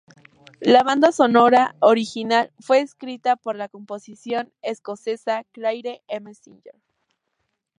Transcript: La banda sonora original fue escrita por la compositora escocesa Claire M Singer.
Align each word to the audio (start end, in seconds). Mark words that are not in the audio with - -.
La 0.61 0.81
banda 0.81 1.11
sonora 1.11 1.75
original 1.79 2.51
fue 2.59 2.81
escrita 2.81 3.35
por 3.35 3.55
la 3.55 3.67
compositora 3.69 4.47
escocesa 4.63 5.43
Claire 5.51 6.01
M 6.07 6.33
Singer. 6.33 6.75